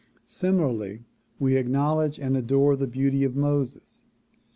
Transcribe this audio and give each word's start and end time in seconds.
Similarly 0.25 1.05
we 1.39 1.57
acknowledge 1.57 2.17
and 2.19 2.35
adore 2.35 2.75
the 2.75 2.87
beauty 2.87 3.23
of 3.23 3.35
Moses. 3.35 4.03